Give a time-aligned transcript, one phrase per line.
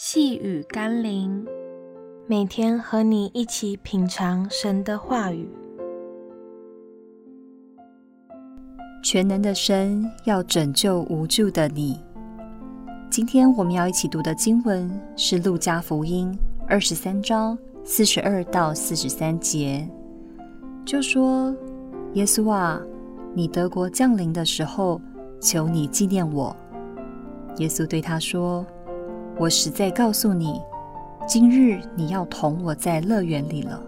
[0.00, 1.44] 细雨甘霖，
[2.28, 5.50] 每天和你一起品尝神的话语。
[9.02, 12.00] 全能的神要拯救无助的你。
[13.10, 16.32] 今天我们要一起读的经文是《路加福音》
[16.68, 19.84] 二十三章四十二到四十三节，
[20.86, 21.52] 就说
[22.14, 22.80] ：“耶稣啊，
[23.34, 25.00] 你德国降临的时候，
[25.40, 26.56] 求你纪念我。”
[27.58, 28.64] 耶稣对他说。
[29.40, 30.60] 我实在告诉你，
[31.24, 33.80] 今日你要同我在乐园里了。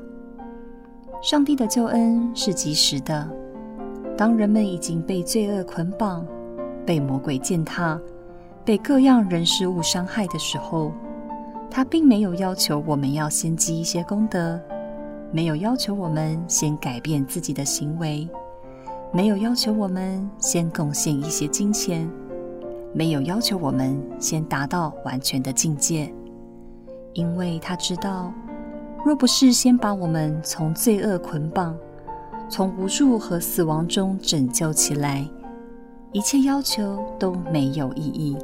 [1.20, 3.28] 上帝的救恩是及时的。
[4.16, 6.24] 当人们已经被罪恶捆绑、
[6.86, 8.00] 被魔鬼践踏、
[8.64, 10.92] 被各样人事物伤害的时候，
[11.68, 14.60] 他并没有要求我们要先积一些功德，
[15.32, 18.28] 没有要求我们先改变自己的行为，
[19.12, 22.08] 没有要求我们先贡献一些金钱。
[22.92, 26.12] 没有要求我们先达到完全的境界，
[27.12, 28.32] 因为他知道，
[29.04, 31.76] 若不是先把我们从罪恶捆绑、
[32.48, 35.24] 从无助和死亡中拯救起来，
[36.10, 38.36] 一切要求都没有意义，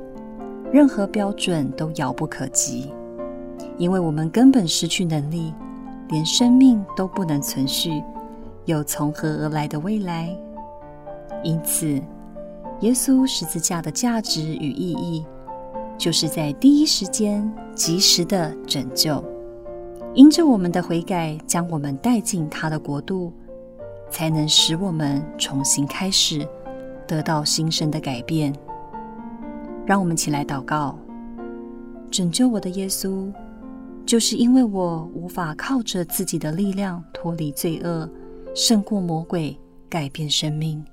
[0.72, 2.92] 任何标准都遥不可及，
[3.78, 5.53] 因为我们根本失去能力，
[6.08, 8.00] 连生命都不能存续，
[8.66, 10.28] 又从何而来的未来？
[11.42, 12.00] 因此。
[12.80, 15.24] 耶稣十字架的价值与意义，
[15.96, 19.24] 就是在第一时间及时的拯救，
[20.14, 23.32] 因着我们的悔改，将我们带进他的国度，
[24.10, 26.47] 才能使我们重新开始，
[27.06, 28.54] 得到新生的改变。
[29.86, 30.98] 让我们起来祷告：
[32.10, 33.32] 拯救我的耶稣，
[34.04, 38.06] 就是因为我无法靠着自己的力量脱离罪恶，
[38.54, 40.84] 胜过魔鬼，改变生命。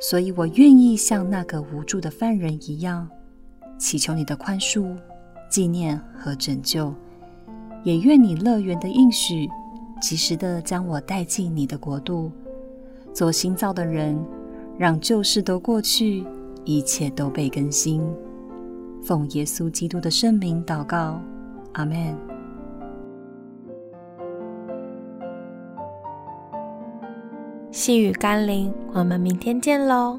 [0.00, 3.08] 所以我愿意像那个无助的犯人一样，
[3.78, 4.96] 祈求你的宽恕、
[5.50, 6.94] 纪念和拯救，
[7.82, 9.48] 也愿你乐园的应许，
[10.00, 12.30] 及时地将我带进你的国度，
[13.12, 14.16] 做新造的人，
[14.78, 16.24] 让旧事都过去，
[16.64, 18.00] 一切都被更新。
[19.02, 21.20] 奉耶稣基督的圣名祷告，
[21.72, 22.37] 阿门。
[27.70, 30.18] 细雨甘霖，我们明天见喽。